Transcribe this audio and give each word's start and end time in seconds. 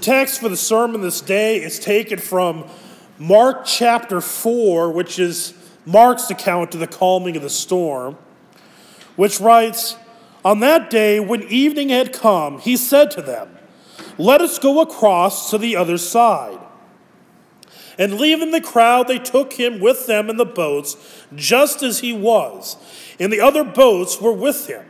The 0.00 0.06
text 0.06 0.40
for 0.40 0.48
the 0.48 0.56
sermon 0.56 1.02
this 1.02 1.20
day 1.20 1.62
is 1.62 1.78
taken 1.78 2.18
from 2.18 2.64
Mark 3.18 3.66
chapter 3.66 4.22
4, 4.22 4.90
which 4.90 5.18
is 5.18 5.52
Mark's 5.84 6.30
account 6.30 6.72
of 6.72 6.80
the 6.80 6.86
calming 6.86 7.36
of 7.36 7.42
the 7.42 7.50
storm, 7.50 8.16
which 9.16 9.40
writes 9.40 9.96
On 10.42 10.60
that 10.60 10.88
day, 10.88 11.20
when 11.20 11.42
evening 11.42 11.90
had 11.90 12.14
come, 12.14 12.60
he 12.60 12.78
said 12.78 13.10
to 13.10 13.20
them, 13.20 13.58
Let 14.16 14.40
us 14.40 14.58
go 14.58 14.80
across 14.80 15.50
to 15.50 15.58
the 15.58 15.76
other 15.76 15.98
side. 15.98 16.60
And 17.98 18.14
leaving 18.14 18.52
the 18.52 18.62
crowd, 18.62 19.06
they 19.06 19.18
took 19.18 19.52
him 19.52 19.80
with 19.80 20.06
them 20.06 20.30
in 20.30 20.38
the 20.38 20.46
boats, 20.46 20.96
just 21.34 21.82
as 21.82 22.00
he 22.00 22.14
was, 22.14 22.78
and 23.18 23.30
the 23.30 23.42
other 23.42 23.64
boats 23.64 24.18
were 24.18 24.32
with 24.32 24.66
him. 24.66 24.89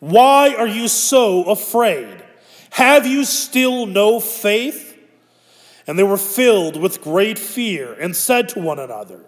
why 0.00 0.54
are 0.54 0.66
you 0.66 0.88
so 0.88 1.44
afraid? 1.44 2.24
Have 2.70 3.06
you 3.06 3.24
still 3.24 3.86
no 3.86 4.18
faith? 4.18 4.98
And 5.86 5.98
they 5.98 6.02
were 6.02 6.16
filled 6.16 6.76
with 6.80 7.02
great 7.02 7.38
fear 7.38 7.92
and 7.94 8.16
said 8.16 8.48
to 8.50 8.60
one 8.60 8.78
another, 8.78 9.20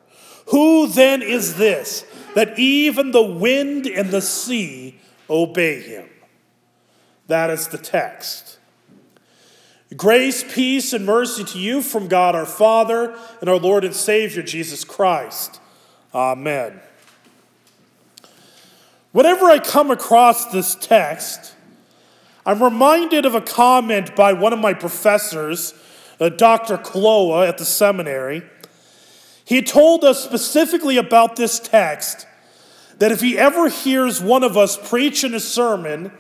Who 0.49 0.87
then 0.87 1.23
is 1.23 1.57
this 1.57 2.07
that 2.35 2.59
even 2.59 3.11
the 3.11 3.23
wind 3.23 3.87
and 3.87 4.11
the 4.11 4.23
sea 4.23 4.99
obey 5.29 5.81
him? 5.81 6.09
That 7.27 7.51
is 7.51 7.69
the 7.69 7.79
text. 7.79 8.59
Grace, 9.97 10.43
peace, 10.55 10.93
and 10.93 11.05
mercy 11.05 11.45
to 11.45 11.59
you 11.59 11.83
from 11.83 12.09
God 12.09 12.35
our 12.35 12.47
Father 12.47 13.15
and 13.41 13.51
our 13.51 13.59
Lord 13.59 13.85
and 13.85 13.95
Savior 13.95 14.43
Jesus 14.43 14.85
Christ. 14.85 15.61
Amen. 16.15 16.81
Whenever 19.13 19.45
I 19.47 19.59
come 19.59 19.91
across 19.91 20.47
this 20.47 20.75
text, 20.75 21.55
I'm 22.47 22.63
reminded 22.63 23.27
of 23.27 23.35
a 23.35 23.43
comment 23.43 24.17
by 24.17 24.33
one 24.33 24.55
of 24.55 24.59
my 24.59 24.73
professors, 24.73 25.75
uh, 26.19 26.31
Dr. 26.31 26.79
Kaloa 26.79 27.47
at 27.47 27.59
the 27.59 27.65
seminary. 27.67 28.43
He 29.45 29.61
told 29.61 30.03
us 30.03 30.25
specifically 30.25 30.97
about 30.97 31.37
this 31.37 31.61
text 31.61 32.27
that 32.99 33.13
if 33.13 33.21
he 33.21 33.39
ever 33.39 33.69
hears 33.69 34.23
one 34.23 34.43
of 34.43 34.57
us 34.57 34.77
preach 34.77 35.25
in 35.25 35.35
a 35.35 35.41
sermon 35.41 36.11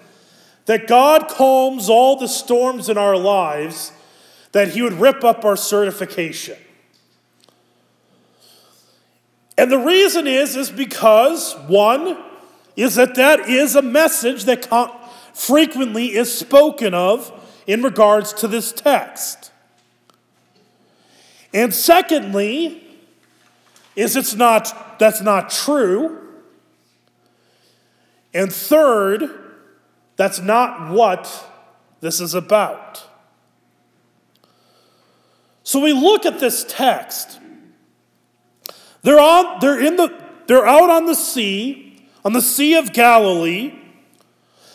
that 0.66 0.86
God 0.86 1.28
calms 1.28 1.88
all 1.88 2.16
the 2.16 2.28
storms 2.28 2.88
in 2.88 2.98
our 2.98 3.16
lives, 3.16 3.90
that 4.52 4.68
he 4.68 4.82
would 4.82 4.94
rip 4.94 5.24
up 5.24 5.44
our 5.44 5.56
certification. 5.56 6.58
And 9.56 9.72
the 9.72 9.78
reason 9.78 10.26
is 10.26 10.56
is 10.56 10.70
because 10.70 11.54
one 11.66 12.18
is 12.76 12.94
that 12.94 13.14
that 13.16 13.48
is 13.48 13.76
a 13.76 13.82
message 13.82 14.44
that 14.44 14.68
frequently 15.34 16.14
is 16.14 16.36
spoken 16.36 16.94
of 16.94 17.32
in 17.66 17.82
regards 17.82 18.32
to 18.32 18.48
this 18.48 18.72
text. 18.72 19.50
And 21.54 21.72
secondly, 21.72 22.82
is 23.94 24.16
it's 24.16 24.34
not 24.34 24.98
that's 24.98 25.20
not 25.20 25.50
true. 25.50 26.18
And 28.34 28.52
third, 28.52 29.28
that's 30.16 30.40
not 30.40 30.90
what 30.90 31.48
this 32.00 32.20
is 32.20 32.34
about. 32.34 33.06
So 35.62 35.80
we 35.80 35.92
look 35.92 36.24
at 36.24 36.40
this 36.40 36.64
text. 36.66 37.38
They're 39.02 39.20
on 39.20 39.58
they're 39.60 39.80
in 39.80 39.96
the 39.96 40.22
they're 40.46 40.66
out 40.66 40.90
on 40.90 41.06
the 41.06 41.14
sea 41.14 41.91
on 42.24 42.32
the 42.32 42.42
Sea 42.42 42.74
of 42.74 42.92
Galilee, 42.92 43.78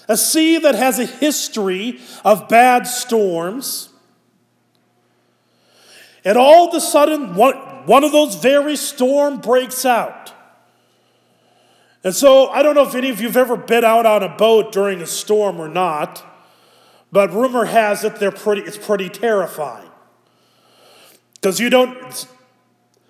a 0.08 0.18
sea 0.18 0.58
that 0.60 0.76
has 0.76 1.00
a 1.00 1.06
history 1.06 2.00
of 2.24 2.48
bad 2.48 2.88
storms. 2.88 3.90
And 6.24 6.38
all 6.38 6.70
of 6.70 6.76
a 6.76 6.82
sudden, 6.82 7.36
one, 7.36 7.56
one 7.86 8.04
of 8.04 8.12
those 8.12 8.36
very 8.36 8.76
storm 8.76 9.40
breaks 9.40 9.86
out. 9.86 10.34
And 12.04 12.16
so, 12.16 12.48
I 12.50 12.64
don't 12.64 12.76
know 12.76 12.88
if 12.88 12.96
any 12.96 13.10
of 13.10 13.20
you 13.20 13.28
have 13.28 13.38
ever 13.38 13.58
been 13.58 13.84
out 13.84 14.06
on 14.06 14.24
a 14.24 14.30
boat 14.30 14.72
during 14.72 15.02
a 15.02 15.08
storm 15.08 15.60
or 15.60 15.68
not, 15.68 16.24
but 17.12 17.34
rumor 17.34 17.66
has 17.66 18.04
it 18.04 18.18
they're 18.18 18.32
pretty, 18.32 18.62
it's 18.62 18.78
pretty 18.78 19.10
terrifying. 19.10 19.90
Because 21.36 21.60
you 21.60 21.70
don't, 21.70 21.98
it's, 22.06 22.28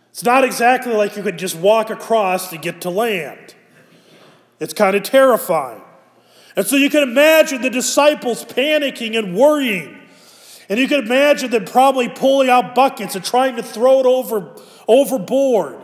it's 0.10 0.24
not 0.24 0.44
exactly 0.44 0.94
like 0.94 1.16
you 1.16 1.24
could 1.24 1.38
just 1.38 1.56
walk 1.56 1.90
across 1.90 2.50
to 2.50 2.58
get 2.58 2.82
to 2.82 2.90
land. 2.90 3.56
It's 4.60 4.74
kind 4.74 4.96
of 4.96 5.04
terrifying. 5.04 5.82
And 6.56 6.66
so 6.66 6.76
you 6.76 6.90
can 6.90 7.04
imagine 7.04 7.62
the 7.62 7.70
disciples 7.70 8.44
panicking 8.44 9.18
and 9.18 9.36
worrying. 9.36 10.00
And 10.70 10.80
you 10.80 10.88
can 10.88 11.00
imagine 11.00 11.52
them 11.52 11.66
probably 11.66 12.10
pulling 12.10 12.50
out 12.50 12.76
buckets 12.76 13.16
and 13.16 13.24
trying 13.24 13.56
to 13.58 13.64
throw 13.64 14.00
it 14.00 14.06
over, 14.06 14.56
overboard, 14.88 15.78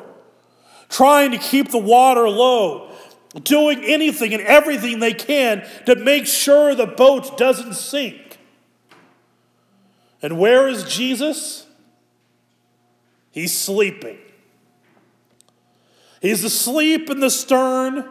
trying 0.90 1.32
to 1.32 1.38
keep 1.38 1.70
the 1.70 1.78
water 1.78 2.28
low, 2.28 2.92
doing 3.44 3.84
anything 3.84 4.34
and 4.34 4.42
everything 4.44 5.00
they 5.00 5.14
can 5.14 5.66
to 5.86 5.96
make 5.96 6.26
sure 6.26 6.76
the 6.76 6.88
boat 6.88 7.38
doesn't 7.38 7.76
sink. 7.76 8.40
And 10.22 10.40
where 10.40 10.68
is 10.68 10.84
Jesus? 10.86 11.68
He's 13.32 13.58
sleeping. 13.58 14.18
He's 16.22 16.44
asleep 16.44 17.10
in 17.10 17.20
the 17.20 17.30
stern 17.30 18.10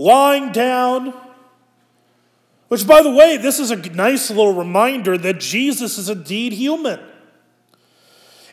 lying 0.00 0.50
down. 0.50 1.12
Which, 2.68 2.86
by 2.86 3.02
the 3.02 3.10
way, 3.10 3.36
this 3.36 3.58
is 3.58 3.70
a 3.70 3.76
nice 3.76 4.30
little 4.30 4.54
reminder 4.54 5.18
that 5.18 5.40
Jesus 5.40 5.98
is 5.98 6.08
indeed 6.08 6.52
human. 6.52 7.00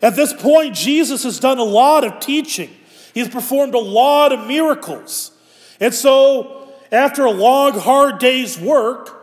At 0.02 0.16
this 0.16 0.34
point, 0.34 0.76
Jesus 0.76 1.24
has 1.24 1.40
done 1.40 1.58
a 1.58 1.64
lot 1.64 2.04
of 2.04 2.20
teaching, 2.20 2.70
he's 3.14 3.30
performed 3.30 3.76
a 3.76 3.80
lot 3.80 4.34
of 4.34 4.46
miracles. 4.46 5.32
And 5.80 5.94
so, 5.94 6.70
after 6.92 7.26
a 7.26 7.32
long, 7.32 7.74
hard 7.80 8.20
day's 8.20 8.60
work, 8.60 9.14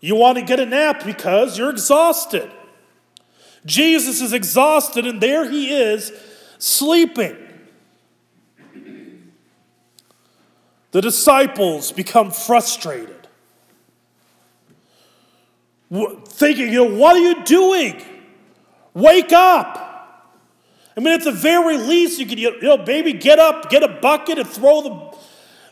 you 0.00 0.14
want 0.14 0.38
to 0.38 0.44
get 0.44 0.60
a 0.60 0.66
nap 0.66 1.04
because 1.04 1.58
you're 1.58 1.70
exhausted. 1.70 2.50
Jesus 3.66 4.20
is 4.20 4.32
exhausted, 4.32 5.06
and 5.06 5.20
there 5.20 5.50
he 5.50 5.74
is 5.74 6.12
sleeping. 6.58 7.36
The 10.90 11.00
disciples 11.00 11.92
become 11.92 12.30
frustrated. 12.30 13.28
Thinking, 15.90 16.72
you 16.72 16.84
know, 16.84 16.96
what 16.96 17.16
are 17.16 17.20
you 17.20 17.44
doing? 17.44 18.02
Wake 18.94 19.32
up. 19.32 19.84
I 20.96 21.00
mean, 21.00 21.14
at 21.14 21.24
the 21.24 21.32
very 21.32 21.76
least, 21.76 22.18
you 22.18 22.26
could, 22.26 22.38
you 22.38 22.60
know, 22.60 22.76
baby, 22.76 23.12
get 23.12 23.38
up, 23.38 23.70
get 23.70 23.82
a 23.82 23.88
bucket, 23.88 24.38
and 24.38 24.48
throw 24.48 24.82
the, 24.82 25.18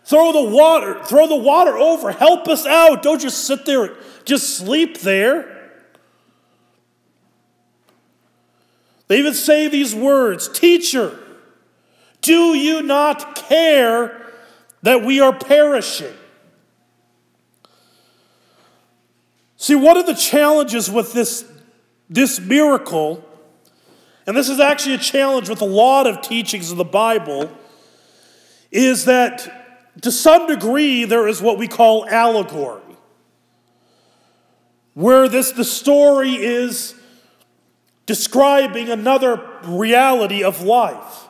throw 0.04 0.32
the 0.32 0.50
water, 0.50 1.02
throw 1.04 1.26
the 1.26 1.36
water 1.36 1.76
over. 1.76 2.12
Help 2.12 2.46
us 2.48 2.64
out. 2.64 3.02
Don't 3.02 3.20
just 3.20 3.44
sit 3.44 3.66
there, 3.66 3.96
just 4.24 4.56
sleep 4.56 5.00
there. 5.00 5.52
They 9.08 9.18
even 9.18 9.34
say 9.34 9.68
these 9.68 9.94
words 9.94 10.48
Teacher, 10.48 11.18
do 12.20 12.54
you 12.54 12.82
not 12.82 13.34
care 13.34 14.25
that 14.86 15.02
we 15.02 15.18
are 15.18 15.32
perishing. 15.32 16.14
See, 19.56 19.74
one 19.74 19.96
of 19.96 20.06
the 20.06 20.14
challenges 20.14 20.88
with 20.88 21.12
this, 21.12 21.44
this 22.08 22.38
miracle, 22.38 23.20
and 24.28 24.36
this 24.36 24.48
is 24.48 24.60
actually 24.60 24.94
a 24.94 24.98
challenge 24.98 25.48
with 25.48 25.60
a 25.60 25.64
lot 25.66 26.06
of 26.06 26.22
teachings 26.22 26.70
of 26.70 26.76
the 26.76 26.84
Bible, 26.84 27.50
is 28.70 29.06
that 29.06 29.98
to 30.02 30.12
some 30.12 30.46
degree 30.46 31.04
there 31.04 31.26
is 31.26 31.42
what 31.42 31.58
we 31.58 31.66
call 31.66 32.06
allegory, 32.08 32.96
where 34.94 35.28
this 35.28 35.50
the 35.50 35.64
story 35.64 36.36
is 36.36 36.94
describing 38.06 38.88
another 38.88 39.42
reality 39.64 40.44
of 40.44 40.62
life. 40.62 41.25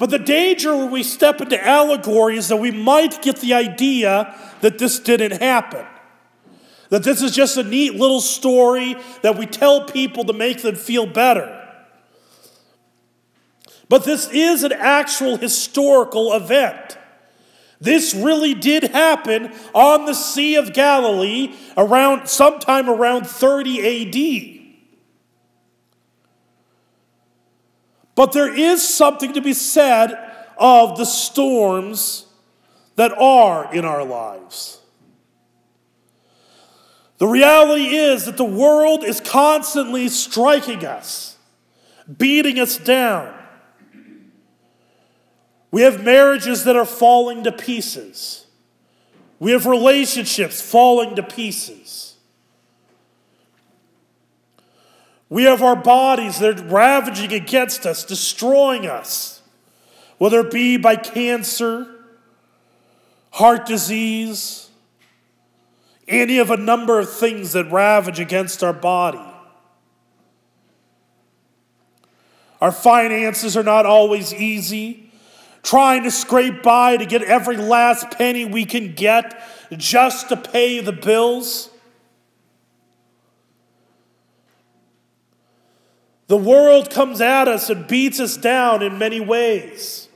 But 0.00 0.08
the 0.08 0.18
danger 0.18 0.74
when 0.74 0.90
we 0.90 1.02
step 1.02 1.42
into 1.42 1.62
allegory 1.62 2.38
is 2.38 2.48
that 2.48 2.56
we 2.56 2.70
might 2.70 3.20
get 3.20 3.36
the 3.36 3.52
idea 3.52 4.34
that 4.62 4.78
this 4.78 4.98
didn't 4.98 5.42
happen. 5.42 5.84
That 6.88 7.02
this 7.04 7.20
is 7.20 7.32
just 7.32 7.58
a 7.58 7.62
neat 7.62 7.96
little 7.96 8.22
story 8.22 8.96
that 9.20 9.36
we 9.36 9.44
tell 9.44 9.84
people 9.84 10.24
to 10.24 10.32
make 10.32 10.62
them 10.62 10.74
feel 10.74 11.04
better. 11.04 11.54
But 13.90 14.04
this 14.04 14.30
is 14.32 14.62
an 14.62 14.72
actual 14.72 15.36
historical 15.36 16.32
event. 16.32 16.96
This 17.78 18.14
really 18.14 18.54
did 18.54 18.84
happen 18.84 19.52
on 19.74 20.06
the 20.06 20.14
Sea 20.14 20.56
of 20.56 20.72
Galilee 20.72 21.54
around 21.76 22.26
sometime 22.26 22.88
around 22.88 23.26
30 23.26 24.56
AD. 24.56 24.59
But 28.20 28.32
there 28.32 28.54
is 28.54 28.86
something 28.86 29.32
to 29.32 29.40
be 29.40 29.54
said 29.54 30.12
of 30.58 30.98
the 30.98 31.06
storms 31.06 32.26
that 32.96 33.16
are 33.16 33.74
in 33.74 33.86
our 33.86 34.04
lives. 34.04 34.78
The 37.16 37.26
reality 37.26 37.86
is 37.86 38.26
that 38.26 38.36
the 38.36 38.44
world 38.44 39.04
is 39.04 39.20
constantly 39.20 40.06
striking 40.08 40.84
us, 40.84 41.38
beating 42.18 42.60
us 42.60 42.76
down. 42.76 43.32
We 45.70 45.80
have 45.80 46.04
marriages 46.04 46.64
that 46.64 46.76
are 46.76 46.84
falling 46.84 47.44
to 47.44 47.52
pieces. 47.52 48.44
We 49.38 49.52
have 49.52 49.64
relationships 49.64 50.60
falling 50.60 51.16
to 51.16 51.22
pieces. 51.22 52.09
We 55.30 55.44
have 55.44 55.62
our 55.62 55.76
bodies 55.76 56.40
that 56.40 56.60
are 56.60 56.64
ravaging 56.64 57.32
against 57.32 57.86
us, 57.86 58.04
destroying 58.04 58.86
us, 58.86 59.40
whether 60.18 60.40
it 60.40 60.50
be 60.50 60.76
by 60.76 60.96
cancer, 60.96 61.86
heart 63.30 63.64
disease, 63.64 64.68
any 66.08 66.38
of 66.38 66.50
a 66.50 66.56
number 66.56 66.98
of 66.98 67.10
things 67.10 67.52
that 67.52 67.70
ravage 67.70 68.18
against 68.18 68.64
our 68.64 68.72
body. 68.72 69.20
Our 72.60 72.72
finances 72.72 73.56
are 73.56 73.62
not 73.62 73.86
always 73.86 74.34
easy, 74.34 75.12
trying 75.62 76.02
to 76.02 76.10
scrape 76.10 76.62
by 76.64 76.96
to 76.96 77.06
get 77.06 77.22
every 77.22 77.56
last 77.56 78.10
penny 78.10 78.44
we 78.44 78.64
can 78.64 78.94
get 78.94 79.40
just 79.76 80.28
to 80.30 80.36
pay 80.36 80.80
the 80.80 80.92
bills. 80.92 81.70
The 86.30 86.36
world 86.36 86.90
comes 86.92 87.20
at 87.20 87.48
us 87.48 87.70
and 87.70 87.88
beats 87.88 88.20
us 88.20 88.36
down 88.36 88.84
in 88.84 88.98
many 88.98 89.18
ways. 89.18 90.08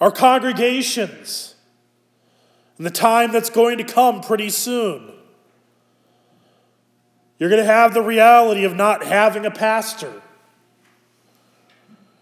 Our 0.00 0.12
congregations, 0.12 1.56
and 2.78 2.86
the 2.86 2.92
time 2.92 3.32
that's 3.32 3.50
going 3.50 3.76
to 3.78 3.82
come 3.82 4.20
pretty 4.20 4.50
soon. 4.50 5.10
You're 7.40 7.50
going 7.50 7.60
to 7.60 7.66
have 7.66 7.92
the 7.92 8.02
reality 8.02 8.62
of 8.62 8.76
not 8.76 9.04
having 9.04 9.44
a 9.46 9.50
pastor. 9.50 10.22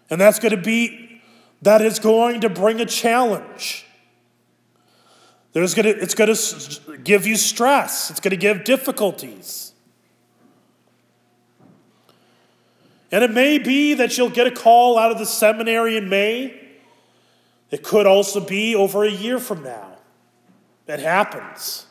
And 0.09 0.19
that's 0.19 0.39
going 0.39 0.55
to 0.55 0.61
be, 0.63 1.21
that 1.61 1.83
is 1.83 1.99
going 1.99 2.41
to 2.41 2.49
bring 2.49 2.81
a 2.81 2.87
challenge. 2.87 3.85
There's 5.51 5.75
going 5.75 5.85
to, 5.85 6.01
it's 6.01 6.15
going 6.15 6.33
to 6.33 6.97
give 7.03 7.27
you 7.27 7.35
stress, 7.35 8.09
it's 8.09 8.19
going 8.19 8.31
to 8.31 8.35
give 8.35 8.63
difficulties. 8.63 9.72
And 13.13 13.23
it 13.23 13.31
may 13.31 13.59
be 13.59 13.93
that 13.93 14.17
you'll 14.17 14.31
get 14.31 14.47
a 14.47 14.51
call 14.51 14.97
out 14.97 15.11
of 15.11 15.19
the 15.19 15.27
seminary 15.27 15.97
in 15.97 16.09
May. 16.09 16.59
It 17.69 17.83
could 17.83 18.07
also 18.07 18.39
be 18.39 18.73
over 18.73 19.03
a 19.03 19.11
year 19.11 19.37
from 19.37 19.61
now. 19.61 19.97
It 20.87 20.99
happens. 20.99 21.85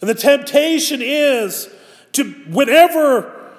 And 0.00 0.08
the 0.08 0.14
temptation 0.14 1.02
is 1.02 1.68
to, 2.12 2.24
whenever 2.48 3.52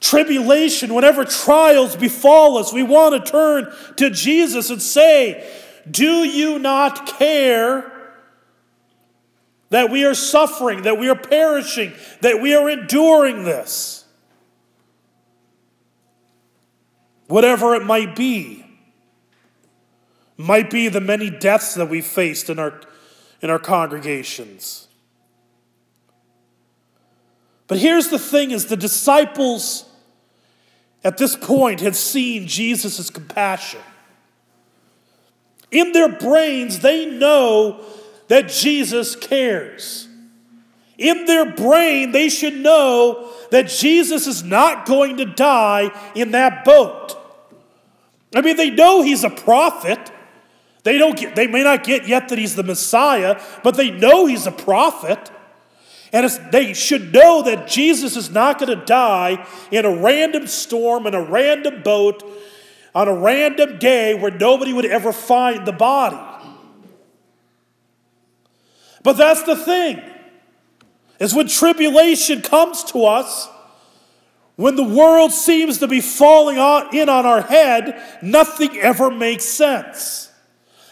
tribulation, 0.00 0.92
whenever 0.92 1.24
trials 1.24 1.94
befall 1.94 2.58
us, 2.58 2.72
we 2.72 2.82
want 2.82 3.24
to 3.24 3.30
turn 3.30 3.72
to 3.98 4.10
Jesus 4.10 4.68
and 4.70 4.82
say, 4.82 5.48
Do 5.88 6.24
you 6.24 6.58
not 6.58 7.06
care 7.06 7.93
that 9.70 9.90
we 9.90 10.04
are 10.04 10.14
suffering, 10.14 10.82
that 10.82 10.98
we 10.98 11.08
are 11.08 11.16
perishing, 11.16 11.92
that 12.20 12.40
we 12.40 12.54
are 12.54 12.68
enduring 12.68 13.44
this? 13.44 14.04
Whatever 17.26 17.74
it 17.74 17.84
might 17.84 18.14
be 18.14 18.64
might 20.36 20.70
be 20.70 20.88
the 20.88 21.00
many 21.00 21.30
deaths 21.30 21.74
that 21.74 21.88
we 21.88 22.00
faced 22.00 22.50
in 22.50 22.58
our, 22.58 22.80
in 23.40 23.50
our 23.50 23.58
congregations. 23.58 24.88
But 27.66 27.78
here's 27.78 28.08
the 28.08 28.18
thing 28.18 28.50
is 28.50 28.66
the 28.66 28.76
disciples 28.76 29.88
at 31.02 31.18
this 31.18 31.36
point 31.36 31.80
had 31.80 31.94
seen 31.94 32.46
Jesus' 32.46 33.10
compassion. 33.10 33.80
In 35.70 35.92
their 35.92 36.08
brains, 36.08 36.80
they 36.80 37.06
know 37.06 37.84
that 38.28 38.48
Jesus 38.48 39.16
cares. 39.16 40.08
In 40.96 41.24
their 41.26 41.52
brain, 41.52 42.12
they 42.12 42.28
should 42.28 42.54
know 42.54 43.30
that 43.50 43.68
Jesus 43.68 44.26
is 44.26 44.42
not 44.42 44.86
going 44.86 45.16
to 45.16 45.24
die 45.24 45.90
in 46.14 46.30
that 46.32 46.64
boat. 46.64 47.16
I 48.34 48.40
mean, 48.40 48.56
they 48.56 48.70
know 48.70 49.02
he's 49.02 49.24
a 49.24 49.30
prophet. 49.30 50.12
They, 50.84 50.98
don't 50.98 51.16
get, 51.16 51.34
they 51.34 51.46
may 51.46 51.64
not 51.64 51.84
get 51.84 52.06
yet 52.06 52.28
that 52.28 52.38
he's 52.38 52.56
the 52.56 52.62
Messiah, 52.62 53.40
but 53.62 53.76
they 53.76 53.90
know 53.90 54.26
he's 54.26 54.46
a 54.46 54.52
prophet. 54.52 55.30
And 56.12 56.30
they 56.52 56.74
should 56.74 57.12
know 57.12 57.42
that 57.42 57.66
Jesus 57.66 58.16
is 58.16 58.30
not 58.30 58.60
going 58.60 58.78
to 58.78 58.84
die 58.84 59.44
in 59.72 59.84
a 59.84 59.96
random 59.96 60.46
storm, 60.46 61.08
in 61.08 61.14
a 61.14 61.22
random 61.22 61.82
boat, 61.82 62.22
on 62.94 63.08
a 63.08 63.14
random 63.14 63.78
day 63.78 64.14
where 64.14 64.30
nobody 64.30 64.72
would 64.72 64.84
ever 64.84 65.12
find 65.12 65.66
the 65.66 65.72
body. 65.72 66.33
But 69.04 69.12
that's 69.12 69.44
the 69.44 69.54
thing, 69.54 70.02
is 71.20 71.32
when 71.32 71.46
tribulation 71.46 72.42
comes 72.42 72.82
to 72.84 73.04
us, 73.04 73.48
when 74.56 74.76
the 74.76 74.82
world 74.84 75.30
seems 75.30 75.78
to 75.78 75.86
be 75.86 76.00
falling 76.00 76.56
in 76.92 77.08
on 77.08 77.26
our 77.26 77.42
head, 77.42 78.00
nothing 78.22 78.76
ever 78.78 79.10
makes 79.10 79.44
sense. 79.44 80.32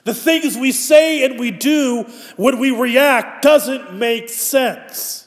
The 0.04 0.12
things 0.12 0.56
we 0.56 0.72
say 0.72 1.24
and 1.24 1.40
we 1.40 1.50
do 1.50 2.04
when 2.36 2.58
we 2.58 2.70
react 2.70 3.42
doesn't 3.42 3.94
make 3.94 4.28
sense. 4.28 5.26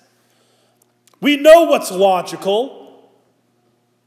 We 1.22 1.38
know 1.38 1.64
what's 1.64 1.92
logical, 1.92 3.10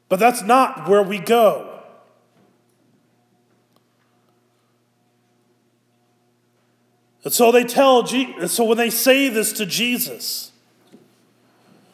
but 0.08 0.20
that's 0.20 0.42
not 0.42 0.88
where 0.88 1.02
we 1.02 1.18
go. 1.18 1.77
And 7.28 7.34
so 7.34 7.52
they 7.52 7.64
tell, 7.64 8.06
so 8.06 8.64
when 8.64 8.78
they 8.78 8.88
say 8.88 9.28
this 9.28 9.52
to 9.52 9.66
Jesus, 9.66 10.50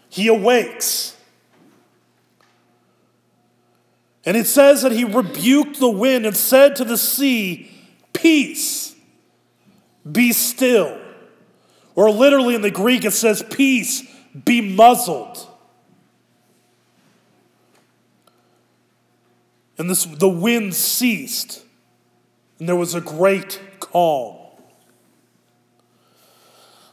he 0.08 0.28
awakes. 0.28 1.16
And 4.24 4.36
it 4.36 4.46
says 4.46 4.82
that 4.82 4.92
he 4.92 5.02
rebuked 5.02 5.80
the 5.80 5.90
wind 5.90 6.24
and 6.24 6.36
said 6.36 6.76
to 6.76 6.84
the 6.84 6.96
sea, 6.96 7.68
Peace, 8.12 8.94
be 10.08 10.30
still. 10.30 11.00
Or 11.96 12.12
literally 12.12 12.54
in 12.54 12.62
the 12.62 12.70
Greek, 12.70 13.04
it 13.04 13.10
says, 13.10 13.42
Peace, 13.50 14.04
be 14.44 14.60
muzzled. 14.60 15.48
And 19.78 19.90
this, 19.90 20.04
the 20.04 20.28
wind 20.28 20.76
ceased, 20.76 21.64
and 22.60 22.68
there 22.68 22.76
was 22.76 22.94
a 22.94 23.00
great 23.00 23.60
calm. 23.80 24.43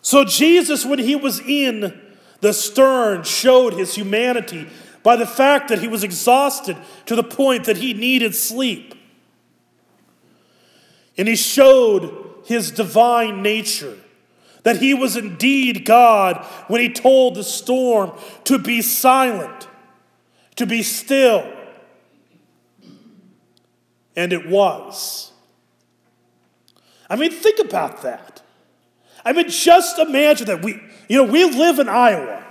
So, 0.01 0.25
Jesus, 0.25 0.85
when 0.85 0.99
he 0.99 1.15
was 1.15 1.39
in 1.39 2.01
the 2.41 2.53
stern, 2.53 3.23
showed 3.23 3.73
his 3.73 3.95
humanity 3.95 4.67
by 5.03 5.15
the 5.15 5.27
fact 5.27 5.69
that 5.69 5.79
he 5.79 5.87
was 5.87 6.03
exhausted 6.03 6.77
to 7.05 7.15
the 7.15 7.23
point 7.23 7.65
that 7.65 7.77
he 7.77 7.93
needed 7.93 8.35
sleep. 8.35 8.95
And 11.17 11.27
he 11.27 11.35
showed 11.35 12.43
his 12.45 12.71
divine 12.71 13.41
nature, 13.41 13.97
that 14.63 14.77
he 14.77 14.93
was 14.93 15.15
indeed 15.15 15.85
God 15.85 16.45
when 16.67 16.81
he 16.81 16.89
told 16.89 17.35
the 17.35 17.43
storm 17.43 18.11
to 18.45 18.57
be 18.57 18.81
silent, 18.81 19.67
to 20.55 20.65
be 20.65 20.81
still. 20.81 21.51
And 24.15 24.33
it 24.33 24.47
was. 24.47 25.31
I 27.09 27.15
mean, 27.15 27.31
think 27.31 27.59
about 27.59 28.01
that. 28.01 28.41
I 29.23 29.33
mean, 29.33 29.49
just 29.49 29.99
imagine 29.99 30.47
that 30.47 30.63
we, 30.63 30.81
you 31.07 31.17
know, 31.17 31.31
we 31.31 31.43
live 31.43 31.79
in 31.79 31.87
Iowa. 31.87 32.43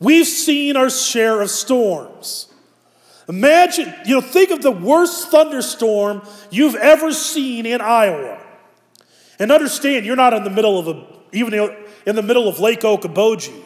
We've 0.00 0.26
seen 0.26 0.76
our 0.76 0.90
share 0.90 1.42
of 1.42 1.50
storms. 1.50 2.52
Imagine, 3.28 3.92
you 4.06 4.14
know, 4.14 4.20
think 4.20 4.50
of 4.50 4.62
the 4.62 4.70
worst 4.70 5.28
thunderstorm 5.28 6.22
you've 6.50 6.76
ever 6.76 7.12
seen 7.12 7.66
in 7.66 7.80
Iowa. 7.80 8.40
And 9.38 9.52
understand, 9.52 10.06
you're 10.06 10.16
not 10.16 10.32
in 10.32 10.44
the 10.44 10.50
middle 10.50 10.78
of 10.78 10.88
a, 10.88 11.04
even 11.32 11.52
in 12.06 12.16
the 12.16 12.22
middle 12.22 12.48
of 12.48 12.58
Lake 12.58 12.80
Okoboji. 12.80 13.64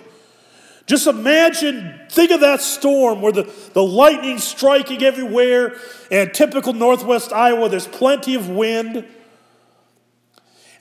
Just 0.86 1.06
imagine, 1.06 2.00
think 2.10 2.32
of 2.32 2.40
that 2.40 2.60
storm 2.60 3.22
where 3.22 3.30
the, 3.32 3.50
the 3.72 3.82
lightning 3.82 4.38
striking 4.38 5.02
everywhere, 5.02 5.76
and 6.10 6.34
typical 6.34 6.72
northwest 6.72 7.32
Iowa, 7.32 7.68
there's 7.68 7.86
plenty 7.86 8.34
of 8.34 8.48
wind. 8.48 9.06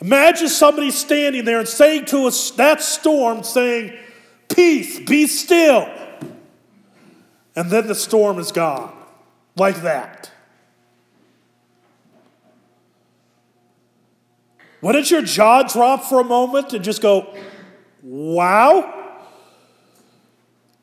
Imagine 0.01 0.49
somebody 0.49 0.89
standing 0.89 1.45
there 1.45 1.59
and 1.59 1.67
saying 1.67 2.05
to 2.05 2.25
us, 2.25 2.51
that 2.51 2.81
storm, 2.81 3.43
saying, 3.43 3.95
Peace, 4.49 4.99
be 4.99 5.27
still. 5.27 5.87
And 7.55 7.69
then 7.69 7.87
the 7.87 7.95
storm 7.95 8.39
is 8.39 8.51
gone, 8.51 8.93
like 9.55 9.81
that. 9.83 10.31
Wouldn't 14.81 15.11
your 15.11 15.21
jaw 15.21 15.63
drop 15.63 16.03
for 16.05 16.19
a 16.19 16.23
moment 16.23 16.73
and 16.73 16.83
just 16.83 17.03
go, 17.03 17.35
wow? 18.01 19.19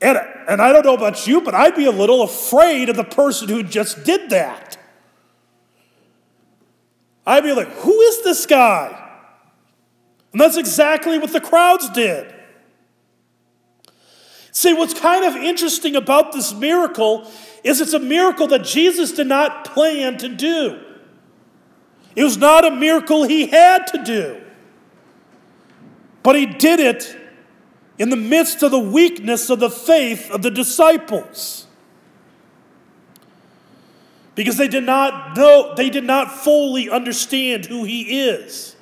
And, 0.01 0.19
and 0.49 0.63
I 0.63 0.73
don't 0.73 0.87
know 0.87 0.95
about 0.95 1.27
you, 1.27 1.41
but 1.41 1.55
I'd 1.55 1.75
be 1.75 1.87
a 1.87 1.91
little 1.91 2.23
afraid 2.23 2.89
of 2.89 2.97
the 2.97 3.05
person 3.05 3.49
who 3.49 3.65
just 3.65 4.05
did 4.05 4.31
that. 4.31 4.77
I'd 7.27 7.43
be 7.43 7.53
like, 7.53 7.69
who 7.69 8.01
is 8.01 8.23
this 8.23 8.47
guy? 8.47 9.07
And 10.33 10.41
that's 10.41 10.57
exactly 10.57 11.19
what 11.19 11.33
the 11.33 11.41
crowds 11.41 11.89
did. 11.91 12.35
See, 14.53 14.73
what's 14.73 14.99
kind 14.99 15.25
of 15.25 15.37
interesting 15.37 15.95
about 15.95 16.33
this 16.33 16.53
miracle 16.53 17.31
is 17.63 17.81
it's 17.81 17.93
a 17.93 18.01
miracle 18.01 18.47
that 18.49 18.65
Jesus 18.65 19.13
did 19.13 19.27
not 19.27 19.65
plan 19.65 20.19
to 20.19 20.29
do. 20.29 20.81
It 22.17 22.25
was 22.25 22.37
not 22.37 22.65
a 22.65 22.71
miracle 22.71 23.23
he 23.23 23.47
had 23.47 23.87
to 23.89 24.03
do, 24.03 24.41
but 26.25 26.35
he 26.35 26.47
did 26.47 26.81
it 26.81 27.17
in 27.99 28.11
the 28.11 28.17
midst 28.17 28.63
of 28.63 28.71
the 28.71 28.79
weakness 28.79 29.51
of 29.51 29.61
the 29.61 29.71
faith 29.71 30.31
of 30.31 30.43
the 30.43 30.51
disciples. 30.51 31.67
Because 34.35 34.57
they 34.57 34.69
did 34.69 34.85
not 34.85 35.37
know, 35.37 35.75
they 35.77 35.91
did 35.91 36.05
not 36.05 36.33
fully 36.33 36.91
understand 36.91 37.67
who 37.67 37.85
he 37.85 38.23
is. 38.23 38.77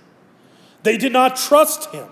They 0.87 0.97
did 0.97 1.13
not 1.13 1.35
trust 1.35 1.91
him. 1.91 2.07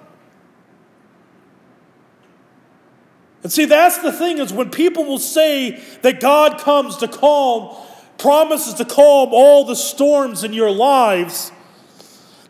And 3.45 3.53
see, 3.53 3.67
that's 3.67 3.99
the 3.99 4.11
thing 4.11 4.39
is 4.39 4.53
when 4.53 4.71
people 4.71 5.05
will 5.05 5.21
say 5.21 5.81
that 6.03 6.19
God 6.19 6.59
comes 6.59 6.97
to 6.97 7.07
calm, 7.07 7.77
promises 8.19 8.75
to 8.75 8.85
calm 8.85 9.29
all 9.31 9.65
the 9.65 9.77
storms 9.77 10.43
in 10.43 10.53
your 10.53 10.73
lives, 10.73 11.53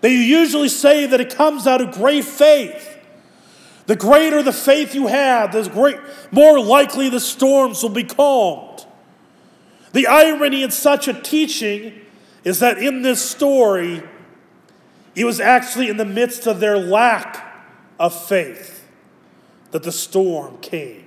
they 0.00 0.14
usually 0.14 0.70
say 0.70 1.04
that 1.04 1.20
it 1.20 1.36
comes 1.36 1.66
out 1.66 1.82
of 1.82 1.92
great 1.92 2.24
faith. 2.24 2.98
The 3.84 3.94
greater 3.94 4.42
the 4.42 4.50
faith 4.50 4.94
you 4.94 5.08
have, 5.08 5.52
the 5.52 5.68
great, 5.68 5.98
more 6.30 6.58
likely 6.58 7.10
the 7.10 7.20
storms 7.20 7.82
will 7.82 7.90
be 7.90 8.04
calmed. 8.04 8.86
The 9.92 10.06
irony 10.06 10.62
in 10.62 10.70
such 10.70 11.06
a 11.06 11.12
teaching 11.12 12.00
is 12.44 12.60
that 12.60 12.78
in 12.78 13.02
this 13.02 13.20
story, 13.20 14.02
it 15.14 15.24
was 15.24 15.40
actually 15.40 15.88
in 15.88 15.96
the 15.96 16.04
midst 16.04 16.46
of 16.46 16.60
their 16.60 16.76
lack 16.76 17.64
of 17.98 18.14
faith 18.14 18.86
that 19.70 19.82
the 19.82 19.92
storm 19.92 20.58
came. 20.58 21.06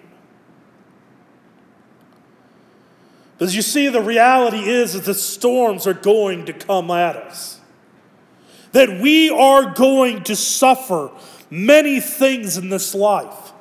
Because 3.38 3.56
you 3.56 3.62
see, 3.62 3.88
the 3.88 4.02
reality 4.02 4.68
is 4.68 4.94
that 4.94 5.06
the 5.06 5.14
storms 5.14 5.86
are 5.86 5.94
going 5.94 6.46
to 6.46 6.54
come 6.54 6.90
at 6.90 7.16
us. 7.16 7.60
That 8.72 9.00
we 9.00 9.30
are 9.30 9.74
going 9.74 10.24
to 10.24 10.36
suffer 10.36 11.12
many 11.50 12.00
things 12.00 12.58
in 12.58 12.70
this 12.70 12.96
life. 12.96 13.54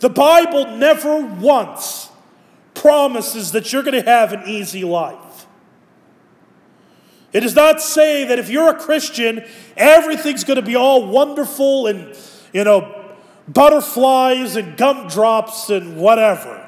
The 0.00 0.10
Bible 0.10 0.76
never 0.76 1.24
once 1.24 2.10
promises 2.74 3.52
that 3.52 3.72
you're 3.72 3.82
going 3.82 4.00
to 4.00 4.08
have 4.08 4.32
an 4.32 4.46
easy 4.46 4.84
life. 4.84 5.25
It 7.36 7.40
does 7.40 7.54
not 7.54 7.82
say 7.82 8.24
that 8.24 8.38
if 8.38 8.48
you're 8.48 8.70
a 8.70 8.78
Christian, 8.78 9.44
everything's 9.76 10.42
going 10.42 10.56
to 10.56 10.62
be 10.62 10.74
all 10.74 11.06
wonderful 11.06 11.86
and, 11.86 12.16
you 12.54 12.64
know, 12.64 13.14
butterflies 13.46 14.56
and 14.56 14.74
gumdrops 14.74 15.68
and 15.68 15.98
whatever. 15.98 16.66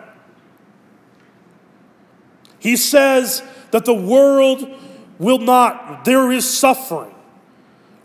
He 2.59 2.77
says 2.77 3.43
that 3.71 3.87
the 3.87 3.95
world 3.95 4.69
will 5.19 5.39
not, 5.39 6.05
there 6.05 6.31
is 6.31 6.47
suffering. 6.47 7.15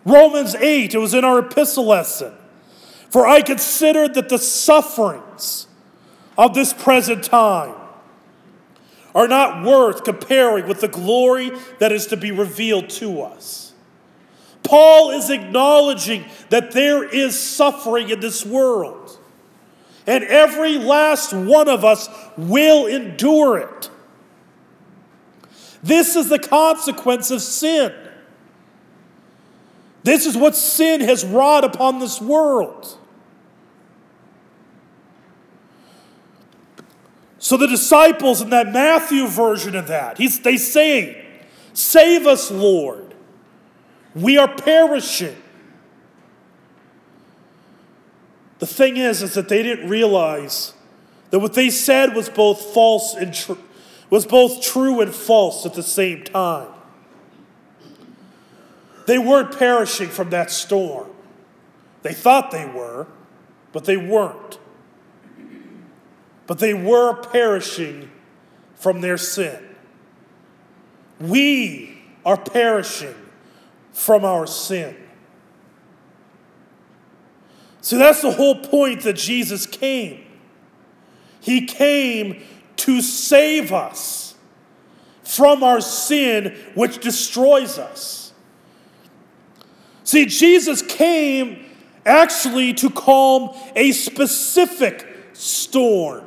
Romans 0.06 0.56
8, 0.56 0.96
it 0.96 0.98
was 0.98 1.14
in 1.14 1.26
our 1.26 1.40
epistle 1.40 1.88
lesson. 1.88 2.32
For 3.10 3.28
I 3.28 3.42
consider 3.42 4.08
that 4.08 4.30
the 4.30 4.38
sufferings 4.38 5.68
of 6.38 6.54
this 6.54 6.72
present 6.72 7.26
time 7.26 7.76
are 9.16 9.28
not 9.28 9.64
worth 9.66 10.04
comparing 10.04 10.68
with 10.68 10.82
the 10.82 10.88
glory 10.88 11.52
that 11.80 11.92
is 11.92 12.08
to 12.08 12.18
be 12.18 12.32
revealed 12.32 12.90
to 12.90 13.22
us. 13.22 13.74
Paul 14.64 15.12
is 15.12 15.30
acknowledging 15.30 16.26
that 16.50 16.72
there 16.72 17.04
is 17.04 17.40
suffering 17.40 18.10
in 18.10 18.20
this 18.22 18.46
world, 18.46 19.20
and 20.08 20.24
every 20.24 20.78
last 20.78 21.34
one 21.34 21.68
of 21.68 21.84
us 21.86 22.10
will 22.38 22.88
endure 22.88 23.58
it. 23.58 23.90
This 25.84 26.16
is 26.16 26.30
the 26.30 26.40
consequence 26.40 27.30
of 27.30 27.42
sin. 27.42 27.94
This 30.04 30.26
is 30.26 30.36
what 30.36 30.56
sin 30.56 31.02
has 31.02 31.26
wrought 31.26 31.64
upon 31.64 32.00
this 32.00 32.22
world. 32.22 32.98
So 37.44 37.58
the 37.58 37.68
disciples 37.68 38.42
in 38.42 38.52
that 38.52 38.72
Matthew 38.72 39.28
version 39.28 39.76
of 39.76 39.88
that, 39.88 40.16
they 40.16 40.56
say, 40.56 41.26
Save 41.74 42.26
us, 42.26 42.50
Lord. 42.50 43.14
We 44.16 44.38
are 44.38 44.48
perishing. 44.48 45.36
The 48.60 48.66
thing 48.66 48.96
is, 48.96 49.22
is 49.22 49.34
that 49.34 49.50
they 49.50 49.62
didn't 49.62 49.90
realize 49.90 50.72
that 51.32 51.40
what 51.40 51.54
they 51.54 51.70
said 51.70 52.16
was 52.16 52.30
both 52.30 52.62
false 52.74 53.14
and 53.14 53.34
true, 53.34 53.58
was 54.10 54.26
both 54.26 54.62
true 54.62 55.02
and 55.02 55.14
false 55.14 55.66
at 55.66 55.74
the 55.74 55.84
same 55.84 56.24
time. 56.24 56.70
They 59.06 59.18
weren't 59.18 59.60
perishing 59.60 60.08
from 60.08 60.30
that 60.30 60.50
storm. 60.50 61.10
They 62.04 62.14
thought 62.14 62.52
they 62.52 62.68
were, 62.68 63.08
but 63.74 63.84
they 63.84 63.98
weren't 63.98 64.60
but 66.48 66.60
they 66.60 66.74
were 66.74 67.14
perishing 67.16 68.10
from 68.76 69.02
their 69.02 69.18
sin. 69.18 69.60
We 71.20 72.02
are 72.26 72.38
perishing 72.38 73.16
from 73.94 74.26
our 74.26 74.46
sin. 74.46 74.96
See, 77.82 77.98
that's 77.98 78.22
the 78.22 78.32
whole 78.32 78.56
point 78.56 79.02
that 79.02 79.14
Jesus 79.14 79.66
came. 79.66 80.24
He 81.40 81.66
came 81.66 82.42
to 82.78 83.02
save 83.02 83.72
us 83.72 84.36
from 85.24 85.64
our 85.64 85.82
sin, 85.82 86.56
which 86.76 87.00
destroys 87.00 87.78
us. 87.78 88.34
See, 90.04 90.26
Jesus 90.26 90.82
came 90.82 91.66
actually 92.06 92.74
to 92.76 92.90
calm 92.90 93.56
a 93.76 93.92
specific 93.92 95.08
storm 95.34 96.26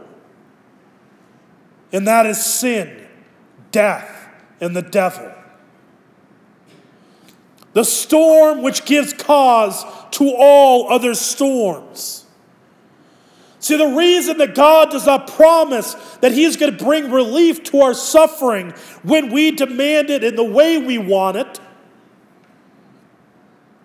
and 1.96 2.06
that 2.06 2.26
is 2.26 2.44
sin, 2.44 2.94
death, 3.72 4.28
and 4.60 4.76
the 4.76 4.82
devil. 4.82 5.32
The 7.72 7.84
storm 7.84 8.60
which 8.60 8.84
gives 8.84 9.14
cause 9.14 9.82
to 10.10 10.30
all 10.36 10.92
other 10.92 11.14
storms. 11.14 12.26
See, 13.60 13.78
the 13.78 13.96
reason 13.96 14.36
that 14.36 14.54
God 14.54 14.90
does 14.90 15.06
not 15.06 15.26
promise 15.26 15.94
that 16.20 16.32
He 16.32 16.44
is 16.44 16.58
going 16.58 16.76
to 16.76 16.84
bring 16.84 17.10
relief 17.10 17.62
to 17.64 17.80
our 17.80 17.94
suffering 17.94 18.72
when 19.02 19.32
we 19.32 19.52
demand 19.52 20.10
it 20.10 20.22
in 20.22 20.36
the 20.36 20.44
way 20.44 20.76
we 20.76 20.98
want 20.98 21.38
it 21.38 21.60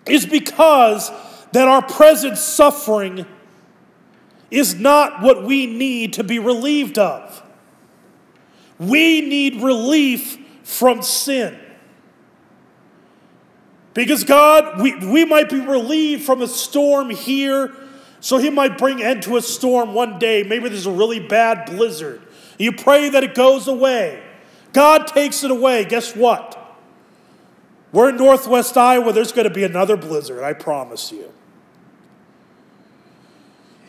is 0.04 0.26
because 0.26 1.10
that 1.52 1.66
our 1.66 1.80
present 1.80 2.36
suffering 2.36 3.24
is 4.50 4.74
not 4.74 5.22
what 5.22 5.44
we 5.44 5.64
need 5.64 6.12
to 6.12 6.22
be 6.22 6.38
relieved 6.38 6.98
of. 6.98 7.42
We 8.88 9.20
need 9.20 9.62
relief 9.62 10.38
from 10.64 11.02
sin. 11.02 11.58
Because 13.94 14.24
God, 14.24 14.80
we, 14.80 14.96
we 15.06 15.24
might 15.24 15.50
be 15.50 15.60
relieved 15.60 16.24
from 16.24 16.40
a 16.42 16.48
storm 16.48 17.10
here, 17.10 17.72
so 18.20 18.38
He 18.38 18.50
might 18.50 18.78
bring 18.78 19.02
end 19.02 19.22
to 19.24 19.36
a 19.36 19.42
storm 19.42 19.94
one 19.94 20.18
day. 20.18 20.42
Maybe 20.42 20.68
there's 20.68 20.86
a 20.86 20.92
really 20.92 21.20
bad 21.20 21.66
blizzard. 21.66 22.22
You 22.58 22.72
pray 22.72 23.10
that 23.10 23.22
it 23.22 23.34
goes 23.34 23.68
away. 23.68 24.22
God 24.72 25.06
takes 25.06 25.44
it 25.44 25.50
away. 25.50 25.84
Guess 25.84 26.16
what? 26.16 26.58
We're 27.92 28.08
in 28.08 28.16
northwest 28.16 28.76
Iowa, 28.76 29.12
there's 29.12 29.32
going 29.32 29.46
to 29.46 29.54
be 29.54 29.64
another 29.64 29.96
blizzard, 29.96 30.42
I 30.42 30.54
promise 30.54 31.12
you. 31.12 31.30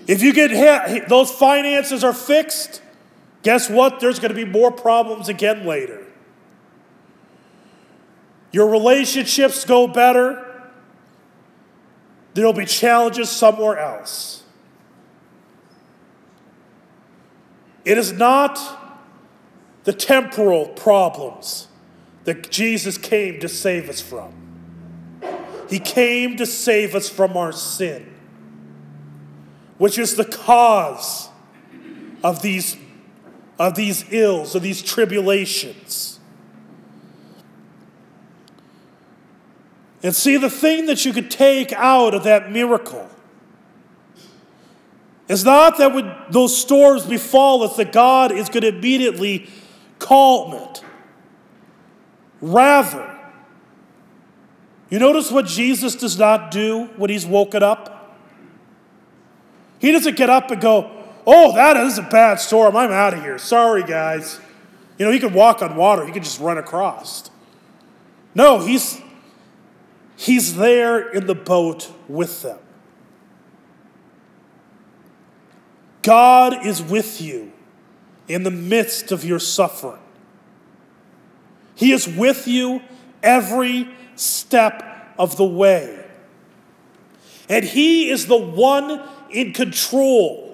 If 0.06 0.22
you 0.22 0.34
get 0.34 0.52
hit, 0.52 1.08
those 1.08 1.32
finances 1.32 2.04
are 2.04 2.14
fixed, 2.14 2.82
guess 3.44 3.70
what? 3.70 4.00
There's 4.00 4.20
going 4.20 4.34
to 4.34 4.46
be 4.46 4.50
more 4.50 4.72
problems 4.72 5.30
again 5.30 5.66
later. 5.66 6.06
Your 8.52 8.70
relationships 8.70 9.66
go 9.66 9.88
better, 9.88 10.64
there'll 12.34 12.54
be 12.54 12.66
challenges 12.66 13.30
somewhere 13.30 13.78
else. 13.78 14.44
It 17.86 17.98
is 17.98 18.14
not 18.14 18.60
the 19.84 19.94
temporal 19.94 20.68
problems 20.68 21.68
that 22.24 22.50
Jesus 22.50 22.98
came 22.98 23.40
to 23.42 23.50
save 23.50 23.90
us 23.90 24.00
from. 24.00 24.34
He 25.70 25.80
came 25.80 26.38
to 26.38 26.46
save 26.46 26.96
us 26.96 27.10
from 27.10 27.36
our 27.36 27.52
sin, 27.52 28.14
which 29.78 29.98
is 29.98 30.16
the 30.16 30.26
cause 30.26 31.30
of 32.24 32.42
these, 32.42 32.78
of 33.60 33.76
these 33.76 34.06
ills, 34.12 34.56
of 34.56 34.62
these 34.62 34.82
tribulations. 34.82 36.20
And 40.02 40.14
see, 40.14 40.36
the 40.38 40.50
thing 40.50 40.88
that 40.88 41.06
you 41.06 41.14
could 41.14 41.32
take 41.32 41.72
out 41.72 42.14
of 42.14 42.26
that 42.26 42.52
miracle 42.52 43.10
is 45.30 45.46
not 45.46 45.78
that 45.78 45.94
when 45.94 46.14
those 46.30 46.56
storms 46.56 47.06
befall 47.06 47.64
us, 47.64 47.78
that 47.78 47.94
God 47.94 48.32
is 48.32 48.50
going 48.50 48.64
to 48.64 48.68
immediately 48.68 49.50
calm 50.00 50.54
it. 50.54 50.84
Rather, 52.42 53.10
you 54.90 55.00
notice 55.00 55.32
what 55.32 55.46
Jesus 55.46 55.96
does 55.96 56.20
not 56.20 56.52
do 56.52 56.90
when 56.98 57.10
he's 57.10 57.26
woken 57.26 57.64
up? 57.64 58.20
He 59.80 59.92
doesn't 59.92 60.18
get 60.18 60.30
up 60.30 60.52
and 60.52 60.62
go, 60.62 60.93
Oh, 61.26 61.54
that 61.56 61.78
is 61.78 61.98
a 61.98 62.04
bad 62.04 62.40
storm. 62.40 62.76
I'm 62.76 62.92
out 62.92 63.14
of 63.14 63.22
here. 63.22 63.38
Sorry, 63.38 63.84
guys. 63.84 64.40
You 64.98 65.06
know, 65.06 65.12
he 65.12 65.20
could 65.20 65.34
walk 65.34 65.62
on 65.62 65.76
water, 65.76 66.06
he 66.06 66.12
could 66.12 66.24
just 66.24 66.40
run 66.40 66.58
across. 66.58 67.30
No, 68.36 68.60
he's, 68.60 69.00
he's 70.16 70.56
there 70.56 71.10
in 71.10 71.28
the 71.28 71.36
boat 71.36 71.92
with 72.08 72.42
them. 72.42 72.60
God 76.02 76.66
is 76.66 76.82
with 76.82 77.22
you 77.22 77.54
in 78.28 78.44
the 78.44 78.52
midst 78.52 79.12
of 79.12 79.24
your 79.24 79.40
suffering. 79.40 80.00
He 81.76 81.92
is 81.92 82.08
with 82.08 82.48
you 82.48 82.82
every 83.22 83.90
step 84.16 85.14
of 85.18 85.38
the 85.38 85.46
way. 85.46 86.06
And 87.50 87.64
He 87.66 88.10
is 88.10 88.28
the 88.28 88.38
one 88.38 89.02
in 89.30 89.54
control. 89.54 90.53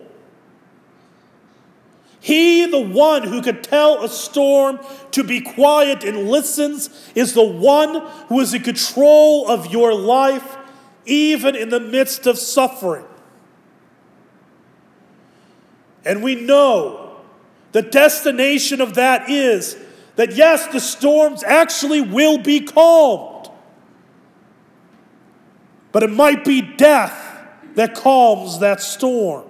He, 2.20 2.66
the 2.66 2.80
one 2.80 3.24
who 3.24 3.42
could 3.42 3.64
tell 3.64 4.04
a 4.04 4.10
storm 4.10 4.80
to 5.12 5.24
be 5.24 5.40
quiet 5.40 6.04
and 6.04 6.30
listens, 6.30 6.90
is 7.16 7.34
the 7.34 7.44
one 7.44 8.06
who 8.28 8.40
is 8.42 8.54
in 8.54 8.62
control 8.62 9.48
of 9.50 9.68
your 9.68 9.94
life, 9.94 10.58
even 11.06 11.56
in 11.56 11.70
the 11.70 11.80
midst 11.80 12.28
of 12.28 12.38
suffering. 12.38 13.06
And 16.04 16.22
we 16.22 16.36
know 16.36 17.18
the 17.72 17.82
destination 17.82 18.82
of 18.82 18.96
that 18.96 19.30
is 19.30 19.78
that 20.16 20.36
yes, 20.36 20.68
the 20.68 20.80
storms 20.80 21.44
actually 21.44 22.02
will 22.02 22.38
be 22.38 22.60
calmed. 22.60 23.50
But 25.92 26.04
it 26.04 26.12
might 26.12 26.44
be 26.44 26.62
death 26.62 27.16
that 27.76 27.96
calms 27.96 28.60
that 28.60 28.82
storm. 28.82 29.49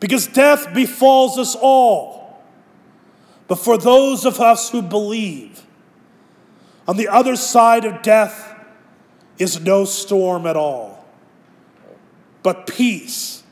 Because 0.00 0.26
death 0.26 0.74
befalls 0.74 1.38
us 1.38 1.56
all. 1.58 2.44
But 3.48 3.56
for 3.56 3.78
those 3.78 4.24
of 4.24 4.40
us 4.40 4.70
who 4.70 4.82
believe, 4.82 5.62
on 6.88 6.96
the 6.96 7.08
other 7.08 7.36
side 7.36 7.84
of 7.84 8.02
death 8.02 8.54
is 9.38 9.60
no 9.60 9.84
storm 9.84 10.46
at 10.46 10.56
all, 10.56 11.04
but 12.42 12.66
peace, 12.66 13.42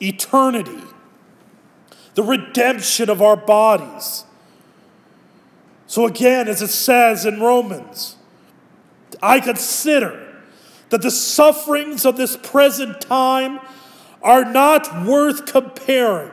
eternity, 0.00 0.82
the 2.14 2.22
redemption 2.22 3.08
of 3.08 3.22
our 3.22 3.36
bodies 3.36 4.24
so, 5.90 6.06
again, 6.06 6.46
as 6.46 6.62
it 6.62 6.68
says 6.68 7.26
in 7.26 7.40
Romans, 7.40 8.14
I 9.20 9.40
consider 9.40 10.40
that 10.90 11.02
the 11.02 11.10
sufferings 11.10 12.06
of 12.06 12.16
this 12.16 12.36
present 12.36 13.00
time 13.00 13.58
are 14.22 14.44
not 14.44 15.06
worth 15.06 15.46
comparing 15.46 16.30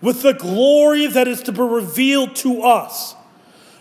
with 0.00 0.22
the 0.22 0.34
glory 0.34 1.06
that 1.06 1.26
is 1.26 1.42
to 1.42 1.52
be 1.52 1.60
revealed 1.60 2.36
to 2.36 2.62
us. 2.62 3.14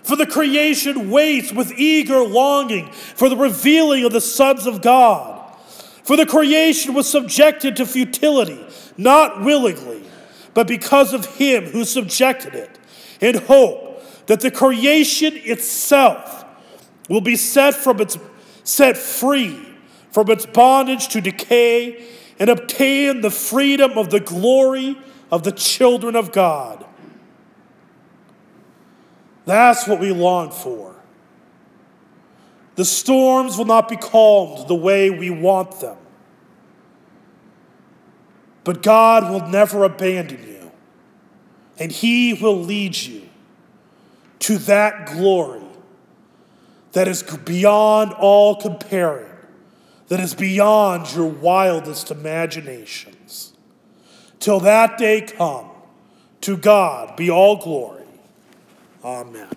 For 0.04 0.16
the 0.16 0.26
creation 0.26 1.10
waits 1.10 1.52
with 1.52 1.72
eager 1.78 2.24
longing 2.24 2.92
for 2.92 3.30
the 3.30 3.36
revealing 3.38 4.06
of 4.06 4.12
the 4.12 4.22
sons 4.22 4.66
of 4.66 4.82
God. 4.82 5.56
For 6.04 6.16
the 6.16 6.26
creation 6.26 6.94
was 6.94 7.10
subjected 7.10 7.76
to 7.78 7.86
futility, 7.86 8.64
not 8.98 9.44
willingly, 9.44 10.04
but 10.54 10.68
because 10.68 11.14
of 11.14 11.26
him 11.38 11.66
who 11.66 11.84
subjected 11.84 12.54
it, 12.54 12.80
in 13.20 13.40
hope 13.40 14.04
that 14.28 14.42
the 14.42 14.52
creation 14.52 15.34
itself 15.36 16.46
will 17.10 17.22
be 17.22 17.36
set 17.36 17.74
from 17.74 18.00
its 18.00 18.18
set 18.64 18.98
free 18.98 19.76
from 20.16 20.32
its 20.32 20.46
bondage 20.46 21.10
to 21.10 21.20
decay 21.20 22.02
and 22.39 22.50
obtain 22.50 23.21
the 23.21 23.32
freedom 23.32 23.98
of 23.98 24.10
the 24.10 24.19
glory 24.19 24.98
of 25.32 25.43
the 25.43 25.52
children 25.52 26.15
of 26.15 26.32
God. 26.32 26.86
That's 29.45 29.88
what 29.88 30.00
we 30.00 30.12
long 30.12 30.52
for. 30.52 30.95
The 32.76 32.86
storms 32.86 33.58
will 33.58 33.65
not 33.65 33.88
be 33.88 33.95
calmed 33.95 34.67
the 34.67 34.76
way 34.76 35.10
we 35.10 35.30
want 35.30 35.80
them. 35.80 35.98
But 38.63 38.82
God 38.82 39.30
will 39.30 39.48
never 39.48 39.84
abandon 39.84 40.45
you, 40.45 40.71
and 41.78 41.91
He 41.91 42.34
will 42.34 42.60
lead 42.60 42.98
you 42.98 43.30
to 44.39 44.58
that 44.58 45.06
glory 45.08 45.62
that 46.93 47.08
is 47.08 47.24
beyond 47.24 48.13
all 48.13 48.56
comparing, 48.56 49.30
that 50.08 50.20
is 50.20 50.34
beyond 50.34 51.13
your 51.13 51.28
wildest 51.28 52.12
imaginations. 52.12 53.54
Till 54.39 54.60
that 54.60 54.98
day 54.98 55.22
come, 55.22 55.70
to 56.41 56.58
God 56.58 57.15
be 57.15 57.30
all 57.30 57.58
glory. 57.58 58.04
Amen. 59.04 59.50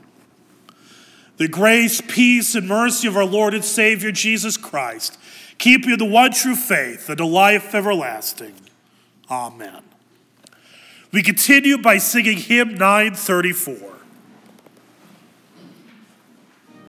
The 1.36 1.48
grace, 1.48 2.00
peace, 2.00 2.54
and 2.54 2.66
mercy 2.66 3.06
of 3.06 3.16
our 3.16 3.24
Lord 3.24 3.54
and 3.54 3.64
Savior 3.64 4.10
Jesus 4.10 4.56
Christ 4.56 5.18
keep 5.58 5.84
you 5.84 5.96
the 5.96 6.04
one 6.04 6.32
true 6.32 6.54
faith 6.54 7.08
and 7.08 7.18
the 7.18 7.26
life 7.26 7.74
everlasting. 7.74 8.54
Amen. 9.30 9.82
We 11.12 11.22
continue 11.22 11.78
by 11.78 11.98
singing 11.98 12.38
hymn 12.38 12.74
934. 12.74 13.87